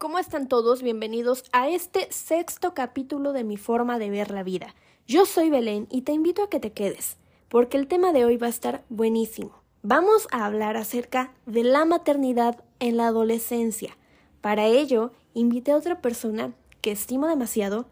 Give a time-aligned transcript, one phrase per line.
[0.00, 0.82] ¿Cómo están todos?
[0.82, 4.74] Bienvenidos a este sexto capítulo de mi forma de ver la vida.
[5.06, 7.18] Yo soy Belén y te invito a que te quedes,
[7.50, 9.60] porque el tema de hoy va a estar buenísimo.
[9.82, 13.98] Vamos a hablar acerca de la maternidad en la adolescencia.
[14.40, 17.84] Para ello, invité a otra persona que estimo demasiado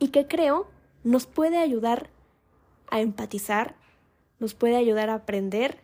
[0.00, 0.66] y que creo
[1.04, 2.10] nos puede ayudar
[2.90, 3.76] a empatizar,
[4.40, 5.78] nos puede ayudar a aprender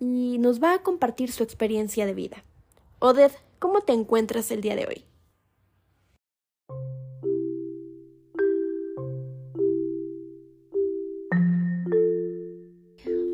[0.00, 2.42] y nos va a compartir su experiencia de vida.
[2.98, 3.30] Oded,
[3.64, 5.04] ¿cómo te encuentras el día de hoy?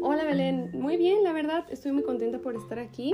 [0.01, 3.12] Hola Belén, muy bien, la verdad, estoy muy contenta por estar aquí,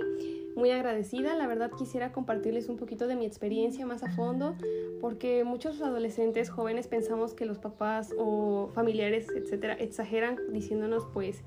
[0.57, 4.55] muy agradecida, la verdad quisiera compartirles un poquito de mi experiencia más a fondo,
[5.01, 11.43] porque muchos adolescentes jóvenes pensamos que los papás o familiares, etcétera, exageran diciéndonos pues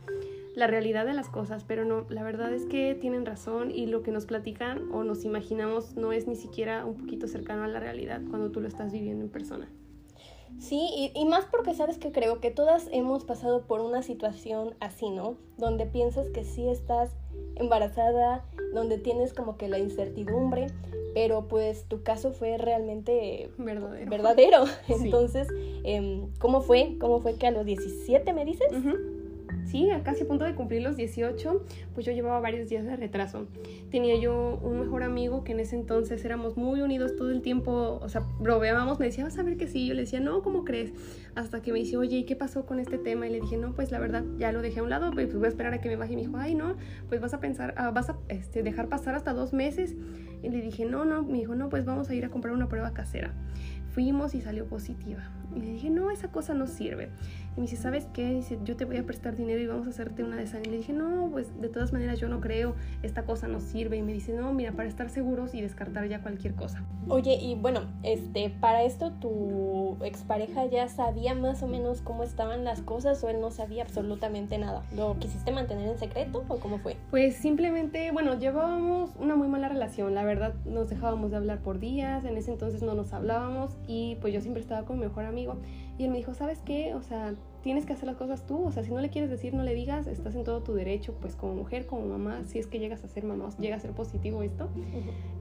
[0.59, 4.03] la realidad de las cosas, pero no, la verdad es que tienen razón y lo
[4.03, 7.79] que nos platican o nos imaginamos no es ni siquiera un poquito cercano a la
[7.79, 9.69] realidad cuando tú lo estás viviendo en persona.
[10.59, 15.09] Sí, y, más porque sabes que creo que todas hemos pasado por una situación así,
[15.09, 15.37] ¿no?
[15.57, 17.11] Donde piensas que sí estás
[17.55, 20.67] embarazada, donde tienes como que la incertidumbre,
[21.13, 24.09] pero pues tu caso fue realmente verdadero.
[24.09, 24.63] verdadero.
[24.89, 25.47] Entonces,
[25.83, 26.97] em, ¿cómo fue?
[26.99, 28.67] ¿Cómo fue que a los 17 me dices?
[29.65, 32.95] Sí, a casi a punto de cumplir los 18, pues yo llevaba varios días de
[32.95, 33.47] retraso.
[33.89, 37.99] Tenía yo un mejor amigo que en ese entonces éramos muy unidos todo el tiempo,
[38.01, 40.63] o sea, bromeábamos, me decía, vas a ver que sí, yo le decía, no, ¿cómo
[40.65, 40.91] crees?
[41.35, 43.27] Hasta que me dice, oye, ¿y qué pasó con este tema?
[43.27, 45.45] Y le dije, no, pues la verdad, ya lo dejé a un lado, pues voy
[45.45, 46.13] a esperar a que me baje.
[46.13, 46.75] Y me dijo, ay, no,
[47.07, 49.95] pues vas a pensar, ah, vas a este, dejar pasar hasta dos meses.
[50.41, 52.67] Y le dije, no, no, me dijo, no, pues vamos a ir a comprar una
[52.67, 53.33] prueba casera.
[53.93, 55.29] Fuimos y salió positiva.
[55.55, 57.09] Y le dije, no, esa cosa no sirve.
[57.57, 58.33] Y me dice, ¿sabes qué?
[58.33, 60.69] Dice, yo te voy a prestar dinero y vamos a hacerte una de sangre.
[60.69, 63.97] Y le dije, no, pues de todas maneras yo no creo, esta cosa no sirve.
[63.97, 66.83] Y me dice, no, mira, para estar seguros y descartar ya cualquier cosa.
[67.07, 72.63] Oye, y bueno, este, para esto tu expareja ya sabía más o menos cómo estaban
[72.63, 74.83] las cosas o él no sabía absolutamente nada.
[74.95, 76.95] ¿Lo quisiste mantener en secreto o cómo fue?
[77.09, 80.15] Pues simplemente, bueno, llevábamos una muy mala relación.
[80.15, 82.23] La verdad, nos dejábamos de hablar por días.
[82.25, 85.57] En ese entonces no nos hablábamos y pues yo siempre estaba con mi mejor amigo.
[85.97, 86.93] Y él me dijo, ¿sabes qué?
[86.95, 89.53] O sea, tienes que hacer las cosas tú, o sea, si no le quieres decir,
[89.53, 92.67] no le digas, estás en todo tu derecho, pues como mujer, como mamá, si es
[92.67, 94.69] que llegas a ser mamá, llega a ser positivo esto.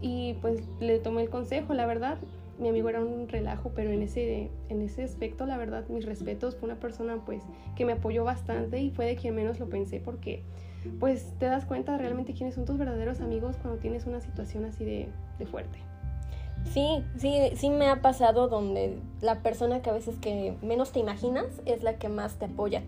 [0.01, 2.19] Y pues le tomé el consejo, la verdad,
[2.59, 6.57] mi amigo era un relajo, pero en ese, en ese aspecto, la verdad, mis respetos,
[6.57, 7.43] fue una persona pues
[7.77, 10.43] que me apoyó bastante y fue de quien menos lo pensé porque
[10.99, 14.85] pues te das cuenta realmente quiénes son tus verdaderos amigos cuando tienes una situación así
[14.85, 15.79] de, de fuerte.
[16.73, 21.01] Sí, sí, sí me ha pasado donde la persona que a veces que menos te
[21.01, 22.83] imaginas es la que más te apoya.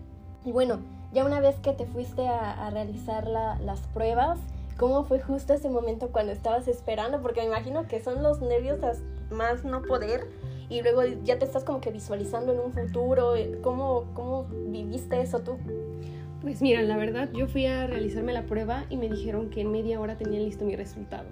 [0.45, 0.81] Y bueno,
[1.13, 4.39] ya una vez que te fuiste a, realizar las pruebas,
[4.77, 7.21] ¿cómo fue justo ese momento cuando estabas esperando?
[7.21, 8.79] Porque me imagino que son los nervios
[9.31, 10.29] más no poder
[10.69, 13.35] y luego ya te estás como que visualizando en un futuro.
[13.63, 15.59] ¿Cómo, cómo viviste eso tú?
[16.43, 19.71] Pues mira, la verdad, yo fui a realizarme la prueba y me dijeron que en
[19.71, 21.29] media hora tenían listo mi resultado.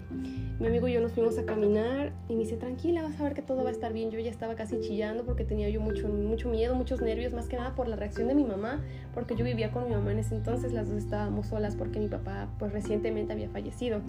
[0.61, 3.33] Mi amigo y yo nos fuimos a caminar y me dice, tranquila, vas a ver
[3.33, 4.11] que todo va a estar bien.
[4.11, 7.57] Yo ya estaba casi chillando porque tenía yo mucho, mucho miedo, muchos nervios, más que
[7.57, 10.35] nada por la reacción de mi mamá, porque yo vivía con mi mamá en ese
[10.35, 14.03] entonces, las dos estábamos solas porque mi papá pues recientemente había fallecido.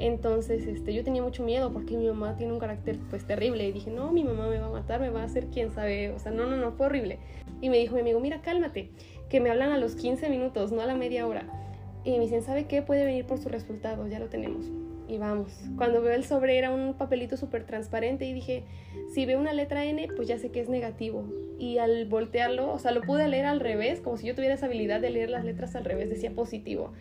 [0.00, 3.72] Entonces este, yo tenía mucho miedo porque mi mamá tiene un carácter pues terrible y
[3.72, 6.18] dije, no, mi mamá me va a matar, me va a hacer quién sabe, o
[6.18, 7.20] sea, no, no, no, fue horrible.
[7.60, 8.90] Y me dijo mi amigo, mira, cálmate
[9.30, 11.44] que me hablan a los 15 minutos, no a la media hora.
[12.04, 12.82] Y me dicen, ¿sabe qué?
[12.82, 14.66] Puede venir por su resultado, ya lo tenemos.
[15.10, 15.50] Y vamos.
[15.76, 18.62] Cuando veo el sobre era un papelito súper transparente y dije,
[19.12, 21.24] si veo una letra N, pues ya sé que es negativo.
[21.58, 24.66] Y al voltearlo, o sea, lo pude leer al revés, como si yo tuviera esa
[24.66, 26.92] habilidad de leer las letras al revés, decía positivo.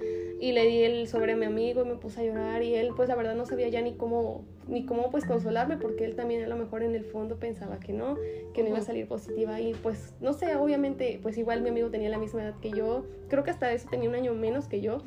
[0.42, 2.94] Y le di el sobre a mi amigo y me puse a llorar y él,
[2.96, 6.44] pues la verdad no sabía ya ni cómo ni cómo pues consolarme porque él también
[6.44, 8.18] a lo mejor en el fondo pensaba que no,
[8.54, 11.90] que no iba a salir positiva y pues no sé, obviamente pues igual mi amigo
[11.90, 14.80] tenía la misma edad que yo, creo que hasta eso tenía un año menos que
[14.80, 15.02] yo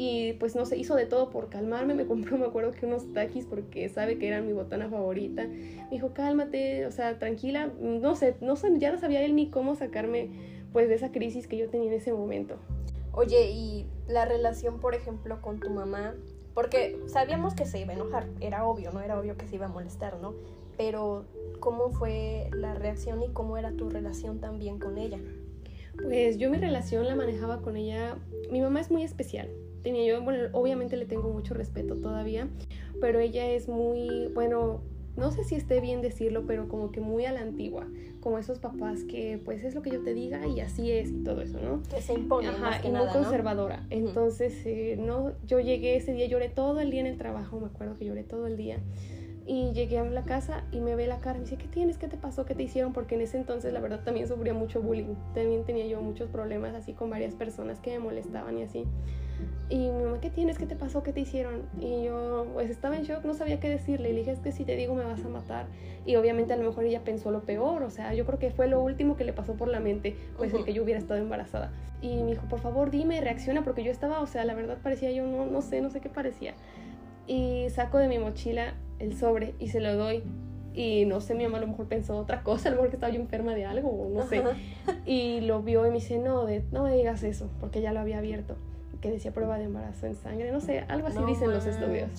[0.00, 3.12] y pues no sé, hizo de todo por calmarme, me compró me acuerdo que unos
[3.12, 8.14] taquis porque sabe que eran mi botana favorita, me dijo cálmate, o sea, tranquila, no
[8.14, 10.30] sé, no sé, ya no sabía él ni cómo sacarme
[10.72, 12.58] pues de esa crisis que yo tenía en ese momento.
[13.10, 16.14] Oye, y la relación, por ejemplo, con tu mamá,
[16.54, 19.00] porque sabíamos que se iba a enojar, era obvio, ¿no?
[19.00, 20.32] Era obvio que se iba a molestar, ¿no?
[20.76, 21.24] Pero
[21.58, 25.18] ¿cómo fue la reacción y cómo era tu relación también con ella?
[26.00, 28.16] Pues yo mi relación la manejaba con ella,
[28.52, 29.50] mi mamá es muy especial.
[29.82, 32.48] Tenía yo, bueno, obviamente le tengo mucho respeto todavía,
[33.00, 34.82] pero ella es muy, bueno,
[35.18, 37.86] no sé si esté bien decirlo, pero como que muy a la antigua,
[38.20, 41.24] como esos papás que pues es lo que yo te diga y así es y
[41.24, 41.82] todo eso, ¿no?
[41.90, 42.48] Que se impone.
[42.48, 43.84] Ajá, y muy conservadora.
[43.90, 47.66] Entonces, eh, no, yo llegué ese día, lloré todo el día en el trabajo, me
[47.66, 48.78] acuerdo que lloré todo el día.
[49.44, 51.38] Y llegué a la casa y me ve la cara.
[51.38, 51.96] Me dice, ¿qué tienes?
[51.96, 52.44] ¿Qué te pasó?
[52.44, 52.92] ¿Qué te hicieron?
[52.92, 55.14] Porque en ese entonces, la verdad, también sufría mucho bullying.
[55.34, 58.84] También tenía yo muchos problemas así con varias personas que me molestaban y así.
[59.70, 60.56] Y mi mamá, ¿qué tienes?
[60.56, 61.02] ¿Qué te pasó?
[61.02, 61.62] ¿Qué te hicieron?
[61.78, 64.10] Y yo, pues estaba en shock, no sabía qué decirle.
[64.10, 65.66] Y le dije, es que si te digo me vas a matar.
[66.06, 67.82] Y obviamente a lo mejor ella pensó lo peor.
[67.82, 70.54] O sea, yo creo que fue lo último que le pasó por la mente, pues
[70.54, 71.70] el que yo hubiera estado embarazada.
[72.00, 75.10] Y me dijo, por favor, dime, reacciona, porque yo estaba, o sea, la verdad parecía
[75.10, 76.54] yo, no, no sé, no sé qué parecía.
[77.26, 80.22] Y saco de mi mochila el sobre y se lo doy.
[80.72, 82.96] Y no sé, mi mamá a lo mejor pensó otra cosa, a lo mejor que
[82.96, 84.42] estaba yo enferma de algo, o no sé.
[85.04, 88.00] Y lo vio y me dice, no, de, no me digas eso, porque ya lo
[88.00, 88.56] había abierto
[89.00, 92.10] que decía prueba de embarazo en sangre, no sé, algo así dicen los estudios.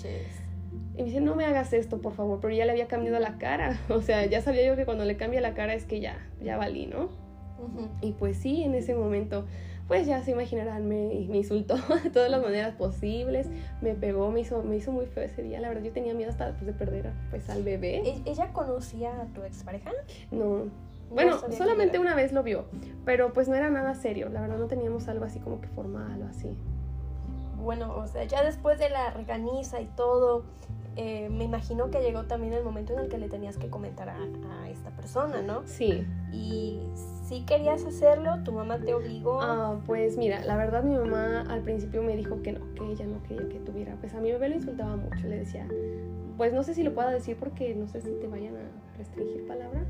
[0.95, 3.37] Y me dice, no me hagas esto, por favor, pero ya le había cambiado la
[3.37, 3.79] cara.
[3.89, 6.57] O sea, ya sabía yo que cuando le cambia la cara es que ya, ya
[6.57, 7.09] valí, ¿no?
[8.01, 9.45] Y pues sí, en ese momento,
[9.87, 13.47] pues ya se imaginarán, me, me insultó de todas las maneras posibles,
[13.81, 15.59] me pegó, me hizo, me hizo muy feo ese día.
[15.59, 17.97] La verdad, yo tenía miedo hasta pues, de perder pues, al bebé.
[18.07, 19.91] ¿E-, ¿Ella conocía a tu expareja?
[20.31, 20.69] No,
[21.11, 22.65] bueno, solamente una vez lo vio,
[23.05, 26.21] pero pues no era nada serio, la verdad no teníamos algo así como que formal
[26.21, 26.55] o así.
[27.57, 30.43] Bueno, o sea, ya después de la reganiza y todo,
[30.95, 34.09] eh, me imagino que llegó también el momento en el que le tenías que comentar
[34.09, 34.17] a,
[34.69, 35.63] esta persona, ¿no?
[35.65, 36.05] Sí.
[36.31, 36.79] Y
[37.27, 39.41] si querías hacerlo, tu mamá te obligó.
[39.41, 43.05] Ah, pues mira, la verdad mi mamá al principio me dijo que no, que ella
[43.07, 43.95] no quería que tuviera.
[43.99, 45.67] Pues a mi bebé lo insultaba mucho, le decía,
[46.37, 49.47] pues no sé si lo pueda decir porque no sé si te vayan a restringir
[49.47, 49.85] palabra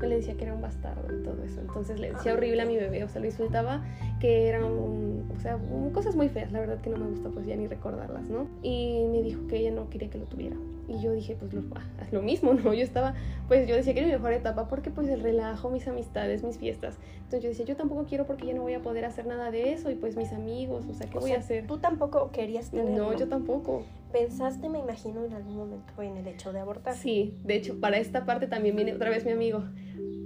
[0.00, 1.60] le decía que era un bastardo y todo eso.
[1.60, 3.82] Entonces le decía horrible a mi bebé, o sea, lo insultaba
[4.20, 5.58] que eran, o sea,
[5.92, 8.46] cosas muy feas, la verdad que no me gusta pues ya ni recordarlas, ¿no?
[8.62, 10.56] Y me dijo que ella no quería que lo tuviera.
[10.86, 12.74] Y yo dije, pues lo, ah, lo mismo, ¿no?
[12.74, 13.14] Yo estaba,
[13.48, 16.58] pues yo decía que era mi mejor etapa porque pues el relajo, mis amistades, mis
[16.58, 16.98] fiestas.
[17.16, 19.72] Entonces yo decía, yo tampoco quiero porque ya no voy a poder hacer nada de
[19.72, 21.66] eso y pues mis amigos, o sea, ¿qué voy a hacer?
[21.66, 23.12] Tú tampoco querías tenerlo.
[23.12, 23.84] No, yo tampoco.
[24.14, 26.94] ¿Pensaste, me imagino, en algún momento en el hecho de abortar?
[26.94, 29.64] Sí, de hecho, para esta parte también viene otra vez mi amigo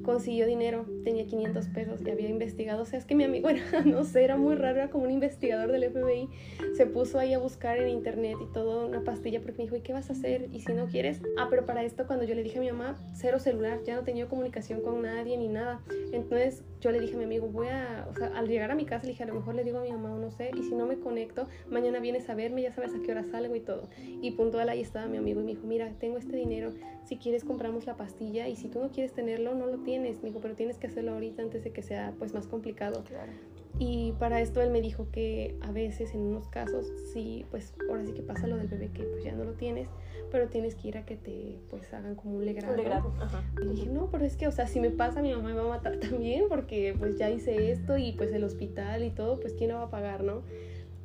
[0.08, 2.81] consiguió dinero, tenía 500 pesos y había investigado.
[2.81, 5.10] O sea, es que mi amigo era, no sé, era muy raro, era como un
[5.10, 6.31] investigador del FBI.
[6.78, 9.82] Se puso ahí a buscar en internet y todo, una pastilla, porque me dijo, ¿y
[9.82, 10.49] qué vas a hacer?
[10.50, 11.20] Y si no quieres.
[11.38, 14.02] Ah, pero para esto, cuando yo le dije a mi mamá, cero celular, ya no
[14.02, 15.82] tenía comunicación con nadie ni nada.
[16.11, 18.87] Entonces yo le dije a mi amigo, voy a, o sea, al llegar a mi
[18.87, 20.75] casa le dije, a lo mejor le digo a mi mamá no sé, y si
[20.75, 23.90] no me conecto, mañana vienes a verme, ya sabes a qué hora salgo y todo.
[24.22, 26.72] Y puntual ahí estaba mi amigo y me dijo, mira, tengo este dinero,
[27.04, 29.97] si quieres compramos la pastilla y si tú no quieres tenerlo, no lo tienes.
[29.98, 33.04] Me dijo, pero tienes que hacerlo ahorita antes de que sea pues más complicado.
[33.04, 33.32] Claro.
[33.78, 38.04] Y para esto él me dijo que a veces en unos casos sí, pues ahora
[38.04, 39.88] sí que pasa lo del bebé que pues ya no lo tienes,
[40.32, 42.74] pero tienes que ir a que te pues hagan como un legrado.
[42.74, 43.14] Un legrado.
[43.20, 43.44] Ajá.
[43.62, 45.66] Y dije, no, pero es que, o sea, si me pasa mi mamá me va
[45.66, 49.54] a matar también porque pues ya hice esto y pues el hospital y todo, pues
[49.54, 50.42] quién lo va a pagar, ¿no?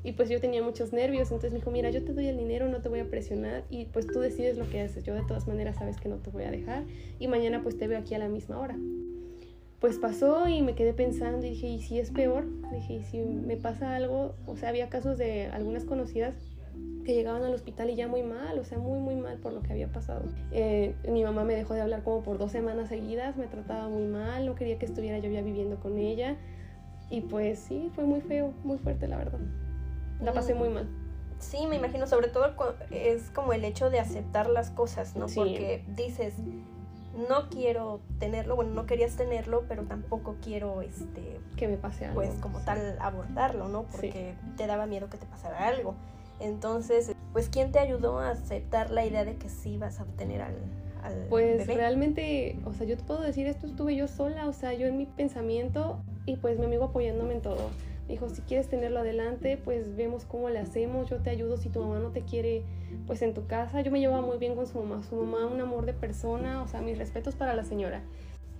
[0.04, 2.68] Y pues yo tenía muchos nervios, entonces me dijo, mira, yo te doy el dinero,
[2.68, 5.04] no te voy a presionar y pues tú decides lo que haces.
[5.04, 6.84] Yo de todas maneras sabes que no te voy a dejar
[7.20, 8.78] y mañana pues te veo aquí a la misma hora.
[9.80, 12.46] Pues pasó y me quedé pensando y dije, ¿y si es peor?
[12.72, 14.36] Dije, ¿y si me pasa algo?
[14.46, 16.36] O sea, había casos de algunas conocidas
[17.04, 19.62] que llegaban al hospital y ya muy mal, o sea, muy, muy mal por lo
[19.62, 20.24] que había pasado.
[20.52, 24.06] Eh, mi mamá me dejó de hablar como por dos semanas seguidas, me trataba muy
[24.06, 26.38] mal, no quería que estuviera yo ya viviendo con ella.
[27.10, 29.40] Y pues sí, fue muy feo, muy fuerte, la verdad.
[30.24, 30.88] La pasé muy mal.
[31.40, 32.46] Sí, me imagino, sobre todo
[32.90, 35.28] es como el hecho de aceptar las cosas, ¿no?
[35.28, 36.36] Porque dices,
[37.30, 41.40] no quiero tenerlo, bueno, no querías tenerlo, pero tampoco quiero, este...
[41.58, 42.16] Que me pase algo.
[42.16, 43.84] Pues como tal, abortarlo, ¿no?
[43.84, 45.96] Porque te daba miedo que te pasara algo.
[46.40, 50.42] Entonces, pues, ¿quién te ayudó a aceptar la idea de que sí vas a obtener
[50.42, 50.56] al,
[51.04, 54.74] al pues realmente, o sea, yo te puedo decir, esto estuve yo sola, o sea,
[54.74, 57.70] yo en mi pensamiento y pues mi amigo apoyándome en todo
[58.08, 61.82] dijo, si quieres tenerlo adelante, pues vemos cómo le hacemos, yo te ayudo si tu
[61.82, 62.64] mamá no te quiere,
[63.08, 63.82] pues en tu casa.
[63.82, 66.68] Yo me llevaba muy bien con su mamá, su mamá un amor de persona, o
[66.68, 68.02] sea, mis respetos para la señora.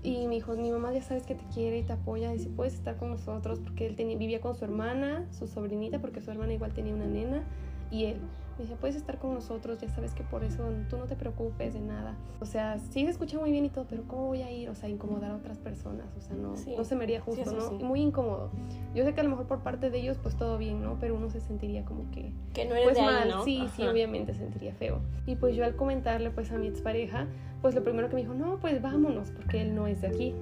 [0.02, 2.50] Y me dijo, mi mamá ya sabes que te quiere y te apoya y si
[2.50, 6.30] puedes estar con nosotros, porque él tenía, vivía con su hermana, su sobrinita, porque su
[6.30, 7.44] hermana igual tenía una nena,
[7.90, 8.18] y él.
[8.58, 11.74] Me decía, puedes estar con nosotros, ya sabes que por eso tú no te preocupes
[11.74, 12.16] de nada.
[12.40, 14.70] O sea, sí se escucha muy bien y todo, pero ¿cómo voy a ir?
[14.70, 16.06] O sea, incomodar a otras personas.
[16.18, 17.72] O sea, no, no se me haría justo, ¿no?
[17.80, 18.52] muy incómodo.
[18.94, 20.98] Yo sé que a lo mejor por parte de ellos, pues todo bien, ¿no?
[21.00, 22.32] Pero uno se sentiría como que...
[22.54, 23.44] Que no eres pues, mal, ¿no?
[23.44, 25.00] Sí, sí, obviamente sentiría feo.
[25.26, 27.28] Y pues yo al comentarle pues a mi expareja,
[27.62, 30.36] pues lo primero que me dijo, no, pues vámonos, porque él no es de aquí.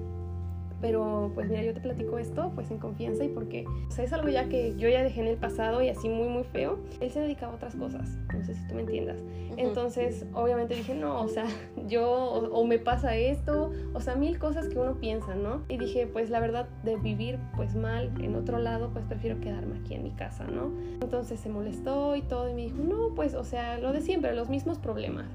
[0.82, 4.12] Pero pues mira, yo te platico esto pues en confianza y porque o sea, es
[4.12, 6.80] algo ya que yo ya dejé en el pasado y así muy muy feo.
[7.00, 9.16] Él se dedicaba a otras cosas, no sé si tú me entiendas.
[9.56, 11.46] Entonces obviamente dije, no, o sea,
[11.86, 15.62] yo o, me pasa esto, o sea, mil cosas que uno piensa, ¿no?
[15.68, 19.78] Y dije, pues la verdad de vivir pues mal en otro lado, pues prefiero quedarme
[19.78, 20.72] aquí en mi casa, ¿no?
[21.00, 24.34] Entonces se molestó y todo y me dijo, no, pues o sea, lo de siempre,
[24.34, 25.26] los mismos problemas.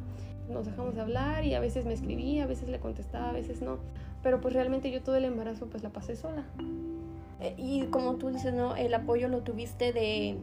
[0.50, 3.62] nos dejamos de hablar y a veces me escribía, a veces le contestaba, a veces
[3.62, 3.80] no.
[4.27, 6.43] Pero pues realmente yo todo el embarazo pues la pasé sola.
[7.39, 8.75] Eh, y como tú dices, ¿no?
[8.75, 10.36] El apoyo lo tuviste de,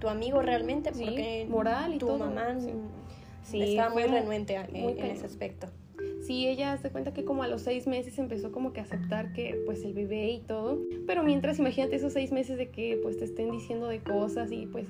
[0.00, 2.56] tu amigo realmente, porque moral y tu mamá
[3.44, 3.62] sí.
[3.62, 5.68] estaba muy renuente en ese aspecto
[6.30, 9.32] sí, ella se cuenta que como a los seis meses empezó como que a aceptar
[9.32, 13.18] que pues el bebé y todo, pero mientras imagínate esos seis meses de que pues
[13.18, 14.86] te estén diciendo de cosas y pues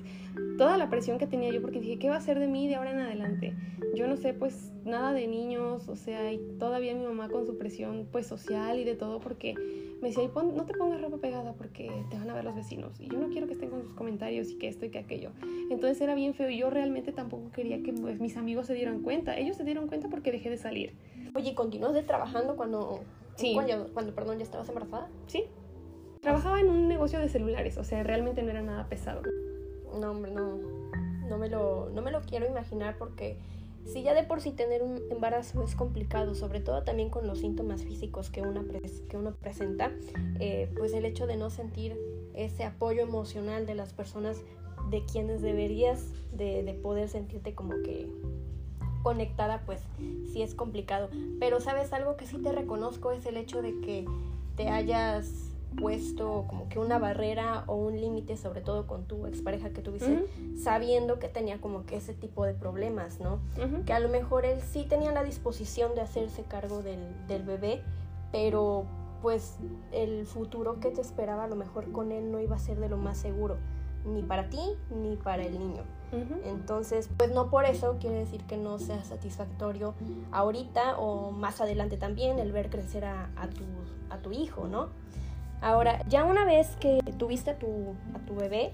[0.61, 2.75] toda la presión que tenía yo porque dije, ¿qué va a ser de mí de
[2.75, 3.55] ahora en adelante?
[3.95, 7.57] Yo no sé pues nada de niños, o sea, y todavía mi mamá con su
[7.57, 9.55] presión pues social y de todo porque
[10.03, 13.07] me decía, no te pongas ropa pegada porque te van a ver los vecinos y
[13.07, 15.31] yo no quiero que estén con sus comentarios y que esto y que aquello.
[15.71, 19.01] Entonces era bien feo y yo realmente tampoco quería que pues mis amigos se dieran
[19.01, 19.35] cuenta.
[19.39, 20.93] Ellos se dieron cuenta porque dejé de salir.
[21.33, 22.99] Oye, ¿continuaste trabajando cuando,
[23.33, 23.55] sí.
[23.55, 25.09] cuando, cuando, perdón, ya estabas embarazada?
[25.25, 25.45] Sí.
[26.21, 29.23] Trabajaba en un negocio de celulares, o sea, realmente no era nada pesado.
[29.99, 30.57] No, hombre, no.
[31.27, 33.37] No me lo, no me lo quiero imaginar porque
[33.85, 37.39] si ya de por sí tener un embarazo es complicado, sobre todo también con los
[37.39, 38.63] síntomas físicos que, una
[39.09, 39.91] que uno presenta,
[40.39, 41.97] eh, pues el hecho de no sentir
[42.33, 44.41] ese apoyo emocional de las personas
[44.89, 48.09] de quienes deberías de, de poder sentirte como que
[49.03, 49.81] conectada, pues
[50.31, 51.09] sí es complicado.
[51.39, 54.05] Pero sabes, algo que sí te reconozco es el hecho de que
[54.55, 59.69] te hayas puesto como que una barrera o un límite, sobre todo con tu expareja
[59.71, 60.25] que tuviste,
[60.61, 63.39] sabiendo que tenía como que ese tipo de problemas, ¿no?
[63.85, 67.81] Que a lo mejor él sí tenía la disposición de hacerse cargo del, del bebé,
[68.31, 68.85] pero
[69.21, 69.57] pues
[69.91, 72.89] el futuro que te esperaba a lo mejor con él no iba a ser de
[72.89, 73.57] lo más seguro,
[74.05, 75.83] ni para ti ni para el niño.
[76.43, 79.93] Entonces, pues no por eso quiere decir que no sea satisfactorio
[80.33, 83.63] ahorita o más adelante también el ver crecer a, tu,
[84.09, 84.89] a tu hijo, ¿no?
[85.61, 87.67] Ahora, ya una vez que tuviste a tu,
[88.15, 88.73] a tu bebé,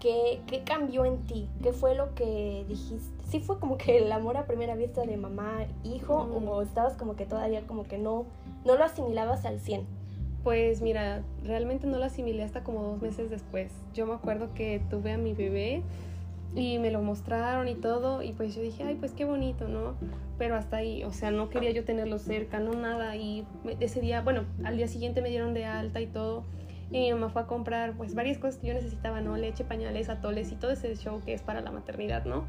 [0.00, 1.48] ¿qué, ¿qué, cambió en ti?
[1.62, 3.24] ¿Qué fue lo que dijiste?
[3.28, 7.26] ¿Sí fue como que el amor a primera vista de mamá-hijo o estabas como que
[7.26, 8.24] todavía como que no,
[8.64, 9.86] no lo asimilabas al 100?
[10.42, 13.70] Pues mira, realmente no lo asimilé hasta como dos meses después.
[13.92, 15.82] Yo me acuerdo que tuve a mi bebé
[16.54, 19.96] y me lo mostraron y todo y pues yo dije, ay, pues qué bonito, ¿no?
[20.38, 23.16] Pero hasta ahí, o sea, no quería yo tenerlo cerca, no nada.
[23.16, 23.46] Y
[23.78, 26.44] ese día, bueno, al día siguiente me dieron de alta y todo.
[26.90, 29.36] Y mi mamá fue a comprar pues varias cosas que yo necesitaba, ¿no?
[29.36, 32.46] Leche, pañales, atoles y todo ese show que es para la maternidad, ¿no?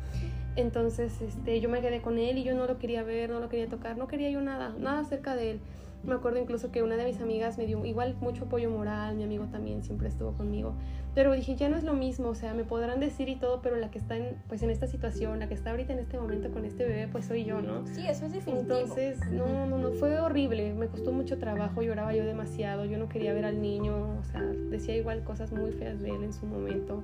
[0.55, 3.49] Entonces, este, yo me quedé con él y yo no lo quería ver, no lo
[3.49, 5.59] quería tocar, no quería yo nada, nada cerca de él.
[6.03, 9.23] Me acuerdo incluso que una de mis amigas me dio igual mucho apoyo moral, mi
[9.23, 10.73] amigo también siempre estuvo conmigo,
[11.13, 13.75] pero dije, ya no es lo mismo, o sea, me podrán decir y todo, pero
[13.75, 16.49] la que está en, pues, en esta situación, la que está ahorita en este momento
[16.49, 17.85] con este bebé, pues soy yo, ¿no?
[17.85, 18.79] Sí, eso es definitivo.
[18.79, 23.07] Entonces, no, no, no, fue horrible, me costó mucho trabajo, lloraba yo demasiado, yo no
[23.07, 26.45] quería ver al niño, o sea, decía igual cosas muy feas de él en su
[26.45, 27.03] momento.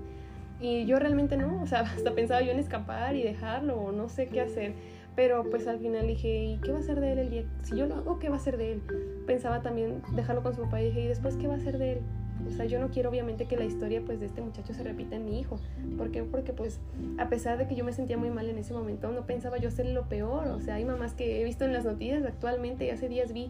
[0.59, 4.09] Y yo realmente no, o sea, hasta pensaba yo en escapar y dejarlo, o no
[4.09, 4.73] sé qué hacer.
[5.17, 7.43] Pero pues al final dije, ¿y qué va a ser de él el día?
[7.63, 8.81] Si yo lo hago, ¿qué va a ser de él?
[9.25, 11.93] Pensaba también dejarlo con su papá y dije, ¿y después qué va a ser de
[11.93, 11.99] él?
[12.47, 15.15] O sea, yo no quiero obviamente que la historia pues de este muchacho se repita
[15.15, 15.59] en mi hijo.
[15.97, 16.21] ¿Por qué?
[16.21, 16.79] Porque pues
[17.17, 19.71] a pesar de que yo me sentía muy mal en ese momento, no pensaba yo
[19.71, 20.49] ser lo peor.
[20.49, 23.49] O sea, hay mamás que he visto en las noticias actualmente y hace días vi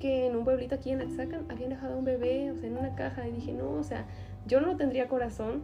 [0.00, 2.76] que en un pueblito aquí en Atzacan habían dejado a un bebé, o sea, en
[2.76, 4.04] una caja y dije, no, o sea,
[4.46, 5.62] yo no tendría corazón.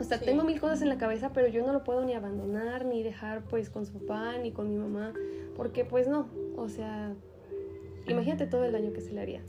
[0.00, 2.84] O sea, tengo mil cosas en la cabeza, pero yo no lo puedo ni abandonar,
[2.84, 5.12] ni dejar pues con su papá, ni con mi mamá,
[5.56, 7.14] porque pues no, o sea,
[8.08, 9.42] imagínate todo el daño que se le haría.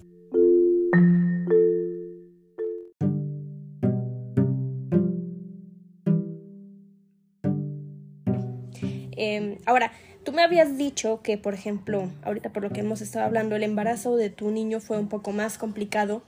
[9.16, 9.92] Em, ahora,
[10.24, 13.64] tú me habías dicho que, por ejemplo, ahorita por lo que hemos estado hablando, el
[13.64, 16.22] embarazo de tu niño fue un poco más complicado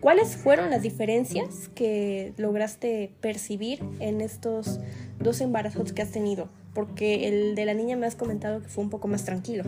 [0.00, 4.78] ¿Cuáles fueron las diferencias que lograste percibir en estos
[5.18, 6.48] dos embarazos que has tenido?
[6.72, 9.64] Porque el de la niña me has comentado que fue un poco más tranquilo.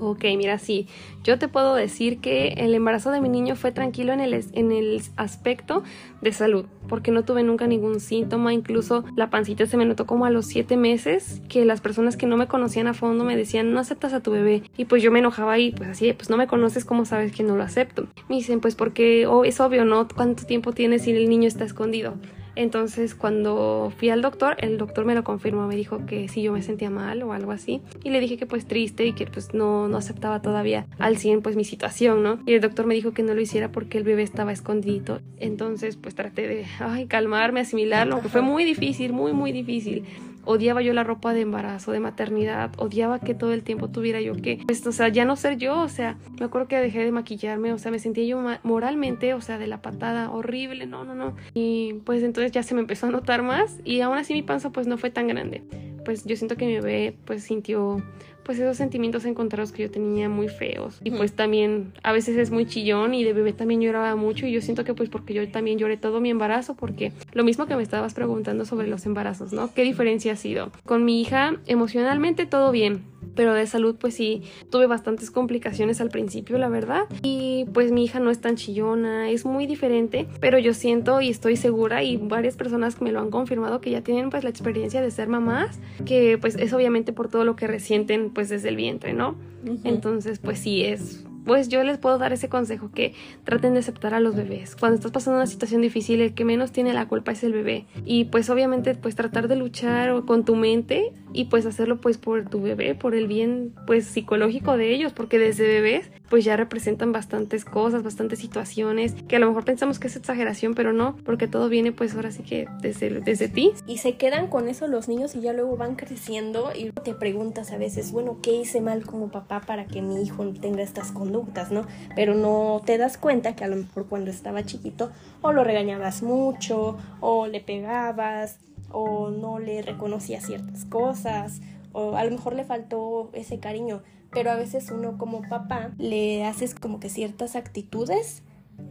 [0.00, 0.88] Ok, mira, sí.
[1.22, 4.72] Yo te puedo decir que el embarazo de mi niño fue tranquilo en el, en
[4.72, 5.84] el aspecto
[6.20, 8.52] de salud, porque no tuve nunca ningún síntoma.
[8.52, 12.26] Incluso la pancita se me notó como a los siete meses, que las personas que
[12.26, 14.62] no me conocían a fondo me decían, no aceptas a tu bebé.
[14.76, 17.42] Y pues yo me enojaba y pues así, pues no me conoces, ¿cómo sabes que
[17.42, 18.06] no lo acepto?
[18.28, 20.08] Me dicen, pues porque oh, es obvio, ¿no?
[20.08, 22.14] ¿Cuánto tiempo tienes si el niño está escondido?
[22.56, 26.52] Entonces cuando fui al doctor, el doctor me lo confirmó, me dijo que si yo
[26.52, 27.80] me sentía mal o algo así.
[28.02, 31.42] Y le dije que pues triste y que pues no, no aceptaba todavía al 100
[31.42, 32.38] pues mi situación, ¿no?
[32.46, 35.20] Y el doctor me dijo que no lo hiciera porque el bebé estaba escondido.
[35.38, 40.04] Entonces pues traté de ay, calmarme, asimilarlo, que fue muy difícil, muy, muy difícil
[40.46, 44.34] odiaba yo la ropa de embarazo, de maternidad, odiaba que todo el tiempo tuviera yo
[44.34, 47.12] que, pues, o sea, ya no ser yo, o sea, me acuerdo que dejé de
[47.12, 51.14] maquillarme, o sea, me sentía yo moralmente, o sea, de la patada, horrible, no, no,
[51.14, 51.36] no.
[51.54, 54.70] Y pues entonces ya se me empezó a notar más y aún así mi panza
[54.70, 55.62] pues no fue tan grande.
[56.04, 58.02] pues yo siento que mi bebé pues sintió
[58.46, 61.00] pues esos sentimientos encontrados que yo tenía muy feos.
[61.02, 64.52] Y pues también a veces es muy chillón y de bebé también lloraba mucho y
[64.52, 67.74] yo siento que pues porque yo también lloré todo mi embarazo porque lo mismo que
[67.74, 69.74] me estabas preguntando sobre los embarazos, ¿no?
[69.74, 70.70] ¿Qué diferencia ha sido?
[70.84, 73.02] Con mi hija emocionalmente todo bien,
[73.36, 77.02] pero de salud pues sí tuve bastantes complicaciones al principio, la verdad.
[77.22, 81.28] Y pues mi hija no es tan chillona, es muy diferente, pero yo siento y
[81.28, 85.00] estoy segura y varias personas me lo han confirmado que ya tienen pues la experiencia
[85.00, 88.76] de ser mamás, que pues es obviamente por todo lo que resienten pues desde el
[88.76, 89.36] vientre, ¿no?
[89.84, 94.12] Entonces pues sí es pues yo les puedo dar ese consejo que traten de aceptar
[94.12, 94.76] a los bebés.
[94.76, 97.86] Cuando estás pasando una situación difícil, el que menos tiene la culpa es el bebé.
[98.04, 102.48] Y pues obviamente pues tratar de luchar con tu mente y pues hacerlo pues por
[102.48, 107.12] tu bebé, por el bien pues psicológico de ellos, porque desde bebés pues ya representan
[107.12, 111.46] bastantes cosas, bastantes situaciones, que a lo mejor pensamos que es exageración, pero no, porque
[111.46, 113.72] todo viene pues ahora sí que desde, desde ti.
[113.86, 117.70] Y se quedan con eso los niños y ya luego van creciendo y te preguntas
[117.70, 121.35] a veces, bueno, ¿qué hice mal como papá para que mi hijo tenga estas conductas,
[121.70, 121.86] no?
[122.14, 125.10] Pero no te das cuenta que a lo mejor cuando estaba chiquito
[125.42, 128.58] o lo regañabas mucho, o le pegabas,
[128.90, 131.60] o no le reconocías ciertas cosas,
[131.92, 134.02] o a lo mejor le faltó ese cariño
[134.36, 138.42] pero a veces uno como papá le haces como que ciertas actitudes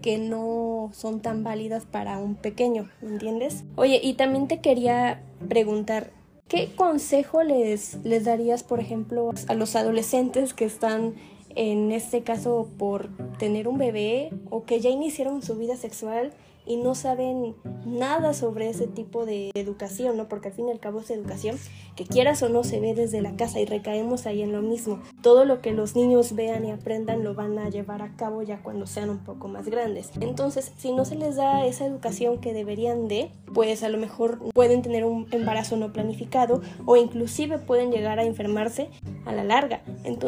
[0.01, 3.63] que no son tan válidas para un pequeño, ¿me entiendes?
[3.75, 6.09] Oye, y también te quería preguntar,
[6.47, 11.13] ¿qué consejo les, les darías, por ejemplo, a los adolescentes que están
[11.55, 16.33] en este caso por tener un bebé o que ya iniciaron su vida sexual
[16.65, 20.27] y no saben nada sobre ese tipo de educación, ¿no?
[20.27, 21.57] Porque al fin y al cabo es educación
[21.95, 24.99] que quieras o no se ve desde la casa y recaemos ahí en lo mismo.
[25.21, 28.61] Todo lo que los niños vean y aprendan lo van a llevar a cabo ya
[28.61, 30.11] cuando sean un poco más grandes.
[30.19, 34.39] Entonces, si no se les da esa educación que deberían de, pues a lo mejor
[34.53, 38.89] pueden tener un embarazo no planificado o inclusive pueden llegar a enfermarse
[39.25, 39.81] a la larga.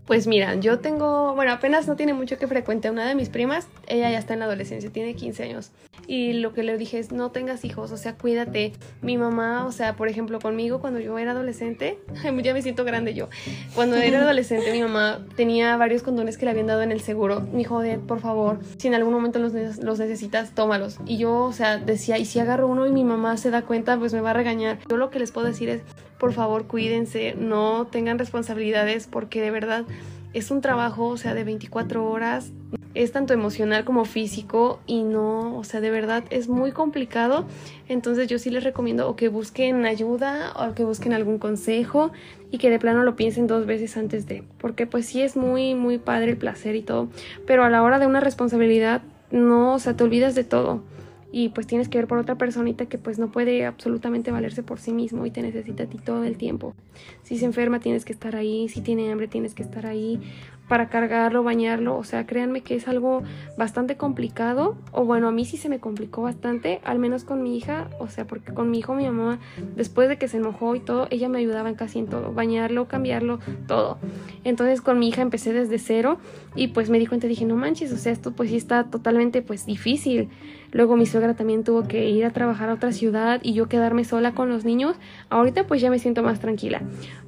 [0.06, 3.68] Pues mira, yo tengo, bueno, apenas no tiene mucho que frecuente una de mis primas,
[3.88, 5.72] ella ya está en la adolescencia, tiene 15 años
[6.08, 8.74] y lo que le dije es no tengas hijos, o sea, cuídate.
[9.02, 12.00] Mi mamá, o sea, por ejemplo, conmigo cuando yo era adolescente,
[12.44, 13.30] ya me siento grande yo.
[13.76, 17.42] Cuando era adolescente mi mamá tenía varios condones que le habían dado en el seguro.
[17.42, 20.98] Mi dijo, por favor, si en algún momento los, los necesitas, tómalos.
[21.06, 23.98] Y yo, o sea, decía, y si agarro uno y mi mamá se da cuenta,
[23.98, 24.80] pues me va a regañar.
[24.88, 25.82] Yo lo que les puedo decir es,
[26.18, 29.86] por favor, cuídense, no tengan responsabilidades porque de verdad
[30.34, 32.52] es un trabajo, o sea, de 24 horas,
[32.94, 37.46] es tanto emocional como físico y no, o sea, de verdad es muy complicado.
[37.88, 42.12] Entonces yo sí les recomiendo o que busquen ayuda o que busquen algún consejo
[42.52, 45.76] y que de plano lo piensen dos veces antes de, porque pues sí es muy,
[45.76, 47.08] muy padre el placer y todo,
[47.46, 49.02] pero a la hora de una responsabilidad,
[49.32, 50.82] no, o sea, te olvidas de todo
[51.32, 54.80] y pues tienes que ver por otra personita que pues no puede absolutamente valerse por
[54.80, 56.74] sí mismo y te necesita a ti todo el tiempo.
[57.24, 60.20] Si se enferma tienes que estar ahí, si tiene hambre tienes que estar ahí
[60.68, 63.24] para cargarlo, bañarlo, o sea, créanme que es algo
[63.58, 67.58] bastante complicado, o bueno, a mí sí se me complicó bastante, al menos con mi
[67.58, 69.40] hija, o sea, porque con mi hijo, mi mamá,
[69.76, 72.88] después de que se enojó y todo, ella me ayudaba en casi en todo, bañarlo,
[72.88, 73.98] cambiarlo, todo.
[74.44, 76.20] Entonces con mi hija empecé desde cero
[76.56, 79.42] y pues me di cuenta, dije, no manches, o sea, esto pues sí está totalmente
[79.42, 80.30] pues difícil.
[80.72, 84.04] Luego mi suegra también tuvo que ir a trabajar a otra ciudad y yo quedarme
[84.04, 84.96] sola con los niños.
[85.30, 86.82] Ahorita pues ya me siento más tranquila.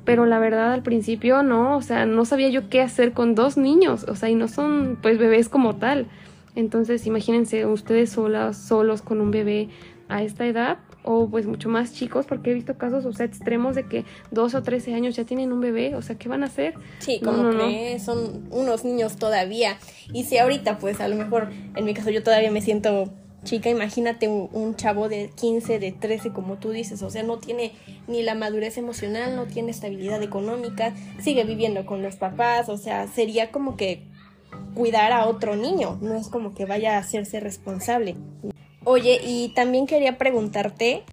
[0.06, 3.58] Pero la verdad al principio no, o sea, no sabía yo qué hacer con dos
[3.58, 6.08] niños, o sea, y no son pues bebés como tal.
[6.56, 9.69] Entonces imagínense ustedes solas, solos con un bebé
[10.10, 13.75] a esta edad o pues mucho más chicos porque he visto casos o sea extremos
[13.75, 16.47] de que dos o trece años ya tienen un bebé o sea qué van a
[16.47, 19.78] hacer sí como que son unos niños todavía
[20.12, 23.69] y si ahorita pues a lo mejor en mi caso yo todavía me siento chica,
[23.69, 27.73] imagínate un, chavo de 15, de 13, como tú dices, o sea, no tiene
[28.08, 33.08] ni la madurez emocional, no tiene estabilidad económica, sigue viviendo con los papás, o sea,
[33.08, 34.04] sería como que
[34.73, 38.15] cuidar a otro niño, no es como que vaya a hacerse responsable.
[38.86, 41.04] Oye, y también quería preguntarte,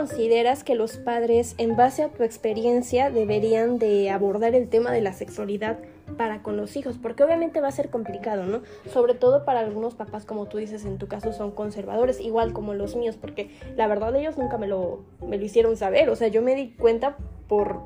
[0.00, 5.02] consideras que los padres, en base a tu experiencia, deberían de abordar el tema de
[5.02, 5.78] la sexualidad
[6.16, 6.96] para con los hijos?
[6.96, 8.62] Porque obviamente va a ser complicado, ¿no?
[8.90, 12.72] Sobre todo para algunos papás, como tú dices, en tu caso son conservadores, igual como
[12.72, 16.08] los míos, porque la verdad ellos nunca me lo, me lo hicieron saber.
[16.08, 17.82] O sea, yo me di cuenta por,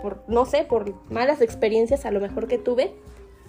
[0.00, 2.94] por, no sé, por malas experiencias a lo mejor que tuve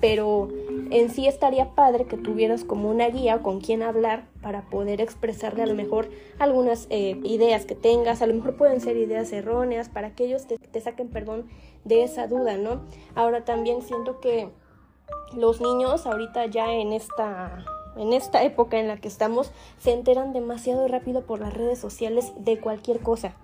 [0.03, 0.49] pero
[0.91, 5.63] en sí estaría padre que tuvieras como una guía con quien hablar para poder expresarle
[5.63, 9.87] a lo mejor algunas eh, ideas que tengas, a lo mejor pueden ser ideas erróneas,
[9.87, 11.45] para que ellos te, saquen perdón
[11.85, 12.81] de esa duda, ¿no?
[13.15, 14.49] Ahora también siento que
[15.37, 17.63] los niños ahorita ya en esta
[17.95, 22.33] en esta época en la que estamos, se enteran demasiado rápido por las redes sociales
[22.39, 23.37] de cualquier cosa.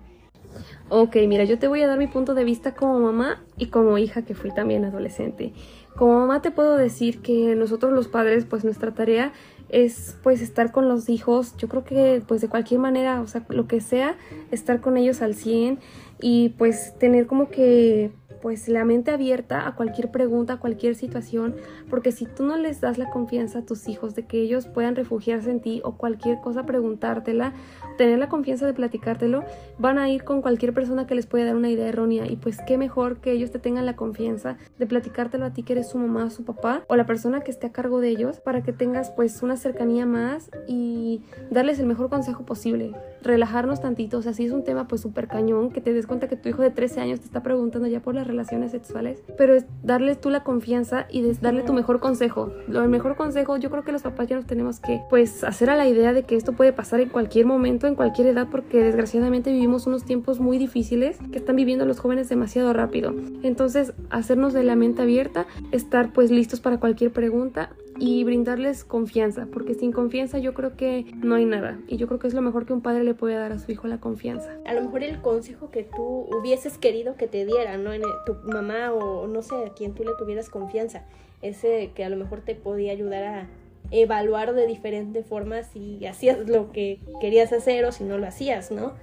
[0.88, 3.96] Ok, mira, yo te voy a dar mi punto de vista como mamá y como
[3.98, 5.52] hija que fui también adolescente.
[6.00, 9.34] Como mamá te puedo decir que nosotros los padres, pues nuestra tarea
[9.68, 13.44] es pues estar con los hijos, yo creo que pues de cualquier manera, o sea,
[13.50, 14.16] lo que sea,
[14.50, 15.78] estar con ellos al 100
[16.18, 21.54] y pues tener como que pues la mente abierta a cualquier pregunta, a cualquier situación,
[21.88, 24.96] porque si tú no les das la confianza a tus hijos de que ellos puedan
[24.96, 27.52] refugiarse en ti o cualquier cosa preguntártela,
[27.98, 29.44] tener la confianza de platicártelo,
[29.78, 32.26] van a ir con cualquier persona que les pueda dar una idea errónea.
[32.26, 35.72] Y pues qué mejor que ellos te tengan la confianza de platicártelo a ti que
[35.74, 38.62] eres su mamá su papá o la persona que esté a cargo de ellos para
[38.62, 44.22] que tengas pues una cercanía más y darles el mejor consejo posible, relajarnos tantito, o
[44.22, 46.62] sea, si es un tema pues súper cañón, que te des cuenta que tu hijo
[46.62, 50.30] de 13 años te está preguntando ya por las relaciones sexuales, pero es darle tú
[50.30, 52.52] la confianza y darle tu mejor consejo.
[52.68, 55.76] Lo mejor consejo, yo creo que los papás ya nos tenemos que, pues, hacer a
[55.76, 59.52] la idea de que esto puede pasar en cualquier momento, en cualquier edad, porque desgraciadamente
[59.52, 63.14] vivimos unos tiempos muy difíciles que están viviendo los jóvenes demasiado rápido.
[63.42, 69.46] Entonces, hacernos de la mente abierta, estar pues listos para cualquier pregunta y brindarles confianza,
[69.52, 71.78] porque sin confianza yo creo que no hay nada.
[71.86, 73.70] Y yo creo que es lo mejor que un padre le puede dar a su
[73.70, 74.56] hijo la confianza.
[74.64, 77.92] A lo mejor el consejo que tú hubieses querido que te diera, ¿no?
[77.92, 81.04] En tu mamá o no sé, a quien tú le tuvieras confianza.
[81.42, 83.48] Ese que a lo mejor te podía ayudar a
[83.90, 88.70] evaluar de diferente forma si hacías lo que querías hacer o si no lo hacías,
[88.70, 88.94] ¿no?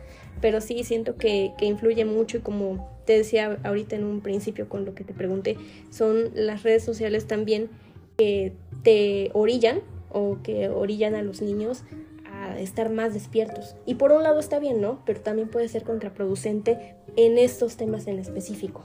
[0.41, 4.67] Pero sí siento que, que influye mucho y como te decía ahorita en un principio
[4.67, 5.55] con lo que te pregunté,
[5.91, 7.69] son las redes sociales también
[8.17, 8.53] que
[8.83, 11.83] te orillan o que orillan a los niños
[12.25, 13.75] a estar más despiertos.
[13.85, 15.01] Y por un lado está bien, ¿no?
[15.05, 18.83] Pero también puede ser contraproducente en estos temas en específico.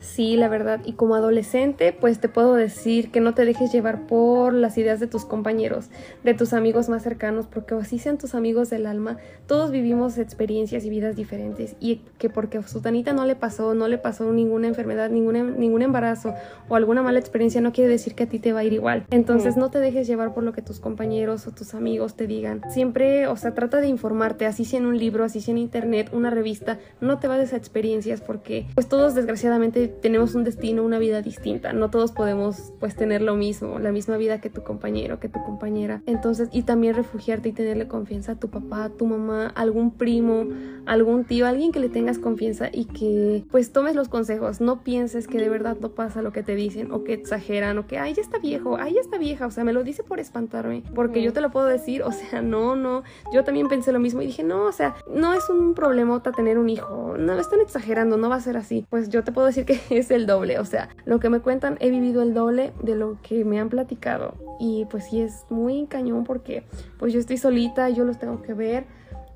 [0.00, 0.80] Sí, la verdad.
[0.84, 4.98] Y como adolescente, pues te puedo decir que no te dejes llevar por las ideas
[4.98, 5.90] de tus compañeros,
[6.24, 10.84] de tus amigos más cercanos, porque así sean tus amigos del alma, todos vivimos experiencias
[10.84, 11.76] y vidas diferentes.
[11.80, 15.82] Y que porque a Sutanita no le pasó, no le pasó ninguna enfermedad, ningún, ningún
[15.82, 16.34] embarazo
[16.68, 19.04] o alguna mala experiencia, no quiere decir que a ti te va a ir igual.
[19.10, 22.62] Entonces no te dejes llevar por lo que tus compañeros o tus amigos te digan.
[22.70, 26.10] Siempre, o sea, trata de informarte, así sea en un libro, así sea en internet,
[26.12, 30.98] una revista, no te vayas a experiencias porque pues todos desgraciadamente tenemos un destino, una
[30.98, 31.72] vida distinta.
[31.72, 35.42] No todos podemos pues tener lo mismo, la misma vida que tu compañero, que tu
[35.44, 36.02] compañera.
[36.06, 40.46] Entonces, y también refugiarte y tenerle confianza a tu papá, a tu mamá, algún primo,
[40.86, 44.60] algún tío, alguien que le tengas confianza y que pues tomes los consejos.
[44.60, 47.86] No pienses que de verdad no pasa lo que te dicen o que exageran o
[47.86, 49.46] que, ay, ya está viejo, ay, ya está vieja.
[49.46, 52.42] O sea, me lo dice por espantarme, porque yo te lo puedo decir, o sea,
[52.42, 53.02] no, no.
[53.32, 56.58] Yo también pensé lo mismo y dije, no, o sea, no es un problemota tener
[56.58, 57.16] un hijo.
[57.18, 58.86] No, están exagerando, no va a ser así.
[58.90, 61.76] Pues yo te puedo decir que es el doble, o sea, lo que me cuentan
[61.80, 64.34] he vivido el doble de lo que me han platicado.
[64.58, 66.64] Y pues sí es muy cañón porque
[66.98, 68.84] pues yo estoy solita, yo los tengo que ver.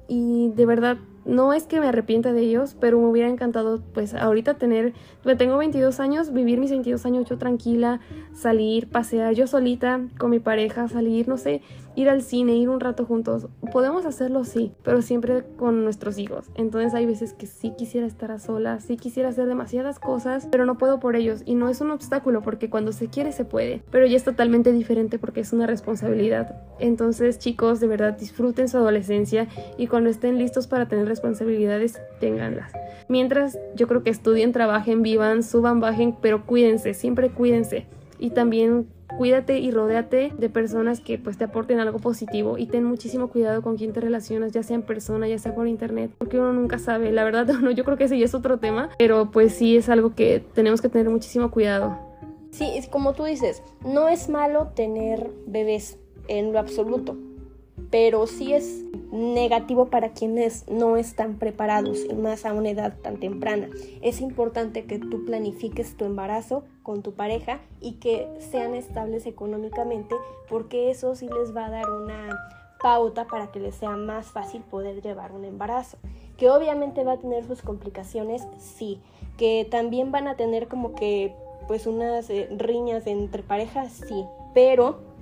[0.07, 4.15] Y de verdad no es que me arrepienta de ellos, pero me hubiera encantado pues
[4.15, 4.93] ahorita tener,
[5.39, 8.01] tengo 22 años, vivir mis 22 años yo tranquila,
[8.35, 11.63] salir, pasear yo solita con mi pareja, salir, no sé,
[11.97, 13.49] ir al cine, ir un rato juntos.
[13.73, 16.51] Podemos hacerlo sí, pero siempre con nuestros hijos.
[16.55, 20.67] Entonces hay veces que sí quisiera estar a solas, sí quisiera hacer demasiadas cosas, pero
[20.67, 23.83] no puedo por ellos y no es un obstáculo porque cuando se quiere se puede,
[23.91, 26.63] pero ya es totalmente diferente porque es una responsabilidad.
[26.79, 32.73] Entonces chicos, de verdad disfruten su adolescencia y cuando estén listos para tener responsabilidades, ténganlas.
[33.09, 37.87] Mientras, yo creo que estudien, trabajen, vivan, suban, bajen, pero cuídense, siempre cuídense.
[38.19, 42.85] Y también cuídate y rodéate de personas que pues te aporten algo positivo y ten
[42.85, 46.39] muchísimo cuidado con quién te relacionas, ya sea en persona, ya sea por internet, porque
[46.39, 47.13] uno nunca sabe.
[47.13, 50.15] La verdad, no, yo creo que ya es otro tema, pero pues sí es algo
[50.15, 51.99] que tenemos que tener muchísimo cuidado.
[52.51, 57.17] Sí, como tú dices, no es malo tener bebés en lo absoluto
[57.95, 63.21] pero sí es negativo para quienes no están preparados y más a una edad tan
[63.21, 63.69] temprana.
[64.03, 70.17] Es importante que tú planifiques tu embarazo con tu pareja y que sean estables económicamente
[70.51, 72.37] porque eso sí les va a dar una
[72.83, 75.97] pauta para que les sea más fácil poder llevar un embarazo.
[76.37, 79.01] Que obviamente va a tener sus complicaciones, sí.
[79.37, 81.33] Que también van a tener como que
[81.69, 84.25] pues unas eh, riñas entre parejas, sí.
[84.53, 85.14] Pero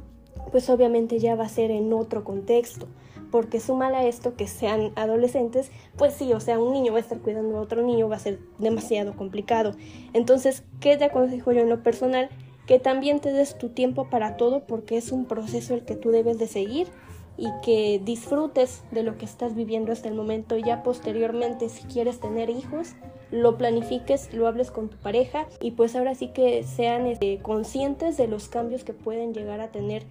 [0.51, 2.87] pues obviamente ya va a ser en otro contexto.
[3.31, 7.03] Porque súmala a esto que sean adolescentes, pues sí, o sea, un niño va a
[7.03, 9.75] estar cuidando a otro niño, va a ser demasiado complicado.
[10.13, 12.29] Entonces, ¿qué te aconsejo yo en lo personal?
[12.67, 16.11] Que también te des tu tiempo para todo porque es un proceso el que tú
[16.11, 16.89] debes de seguir
[17.39, 21.85] y que disfrutes de lo que estás viviendo hasta el momento y ya posteriormente si
[21.85, 22.95] quieres tener hijos,
[23.33, 28.16] lo planifiques, lo hables con tu pareja y pues ahora sí que sean este, conscientes
[28.18, 30.05] de los cambios que pueden llegar a tener.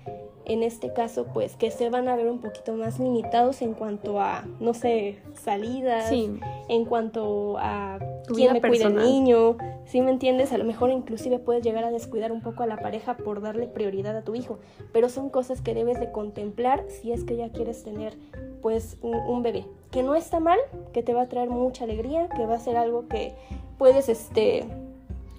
[0.44, 4.20] En este caso, pues que se van a ver un poquito más limitados en cuanto
[4.20, 9.56] a, no sé, salidas, en cuanto a quién me cuida el niño,
[9.86, 10.52] si me entiendes?
[10.52, 13.68] A lo mejor inclusive puedes llegar a descuidar un poco a la pareja por darle
[13.68, 14.58] prioridad a tu hijo,
[14.92, 18.18] pero son cosas que debes de contemplar si es que ya quieres tener
[18.64, 20.60] pues un, un bebé, que no está mal,
[20.94, 23.34] que te va a traer mucha alegría, que va a ser algo que
[23.78, 24.66] puedes este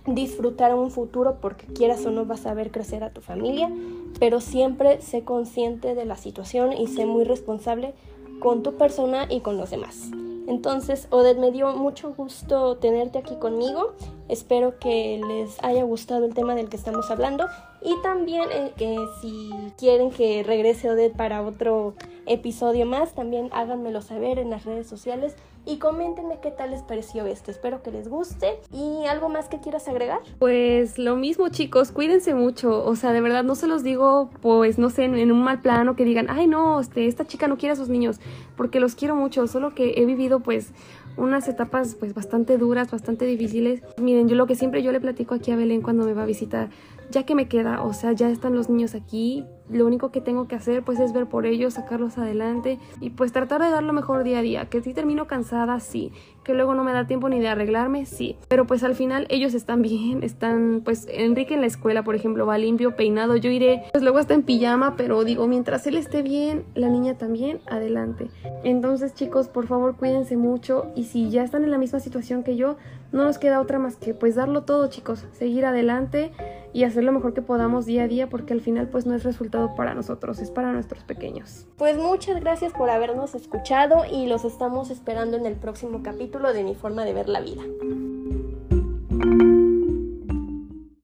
[0.06, 3.70] disfrutar un futuro porque quieras o no vas a ver crecer a tu familia,
[4.18, 7.94] pero siempre sé consciente de la situación y sé muy responsable
[8.40, 10.10] con tu persona y con los demás.
[10.48, 13.92] Entonces, Odette, me dio mucho gusto tenerte aquí conmigo.
[14.28, 17.46] Espero que les haya gustado el tema del que estamos hablando
[17.80, 21.94] y también eh, que si quieren que regrese Odette para otro
[22.26, 27.26] episodio más, también háganmelo saber en las redes sociales y coméntenme qué tal les pareció
[27.26, 27.50] esto.
[27.50, 28.58] Espero que les guste.
[28.72, 30.20] ¿Y algo más que quieras agregar?
[30.38, 32.84] Pues lo mismo chicos, cuídense mucho.
[32.84, 35.96] O sea, de verdad no se los digo pues no sé, en, un mal plano
[35.96, 38.20] que digan, ay no, este, esta chica no quiere a sus niños,
[38.56, 40.72] porque los quiero mucho, solo que he vivido pues
[41.16, 43.82] unas etapas pues bastante duras, bastante difíciles.
[44.00, 46.26] Miren, yo lo que siempre yo le platico aquí a Belén cuando me va a
[46.26, 46.70] visitar,
[47.10, 50.48] ya que me queda, o sea, ya están los niños aquí, lo único que tengo
[50.48, 53.92] que hacer pues es ver por ellos, sacarlos adelante y pues tratar de dar lo
[53.92, 54.66] mejor día a día.
[54.66, 56.12] Que si termino cansada, sí.
[56.44, 58.36] Que luego no me da tiempo ni de arreglarme, sí.
[58.48, 62.46] Pero pues al final ellos están bien, están pues Enrique en la escuela, por ejemplo,
[62.46, 66.22] va limpio, peinado, yo iré pues luego está en pijama, pero digo, mientras él esté
[66.22, 68.28] bien, la niña también, adelante.
[68.64, 72.56] Entonces chicos, por favor cuídense mucho y si ya están en la misma situación que
[72.56, 72.76] yo,
[73.12, 76.32] no nos queda otra más que pues darlo todo chicos, seguir adelante
[76.72, 79.24] y hacer lo mejor que podamos día a día porque al final pues no es
[79.24, 81.66] resultado para nosotros, es para nuestros pequeños.
[81.76, 86.64] Pues muchas gracias por habernos escuchado y los estamos esperando en el próximo capítulo de
[86.64, 87.62] Mi forma de ver la vida.